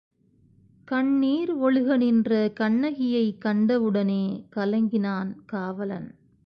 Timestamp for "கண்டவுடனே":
3.41-4.45